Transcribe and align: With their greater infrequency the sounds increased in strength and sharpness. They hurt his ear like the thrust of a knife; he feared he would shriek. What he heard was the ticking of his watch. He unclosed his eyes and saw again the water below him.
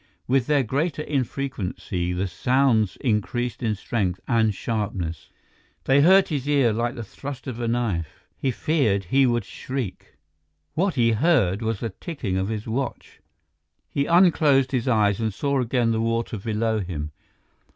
With 0.27 0.47
their 0.47 0.63
greater 0.63 1.03
infrequency 1.03 2.11
the 2.11 2.27
sounds 2.27 2.95
increased 3.01 3.61
in 3.61 3.75
strength 3.75 4.19
and 4.27 4.51
sharpness. 4.51 5.29
They 5.83 6.01
hurt 6.01 6.29
his 6.29 6.49
ear 6.49 6.73
like 6.73 6.95
the 6.95 7.03
thrust 7.03 7.45
of 7.45 7.59
a 7.59 7.67
knife; 7.67 8.27
he 8.35 8.49
feared 8.49 9.03
he 9.03 9.27
would 9.27 9.45
shriek. 9.45 10.15
What 10.73 10.95
he 10.95 11.11
heard 11.11 11.61
was 11.61 11.81
the 11.81 11.89
ticking 11.91 12.35
of 12.35 12.47
his 12.47 12.65
watch. 12.65 13.19
He 13.91 14.07
unclosed 14.07 14.71
his 14.71 14.87
eyes 14.87 15.19
and 15.19 15.31
saw 15.31 15.61
again 15.61 15.91
the 15.91 16.01
water 16.01 16.39
below 16.39 16.79
him. 16.79 17.11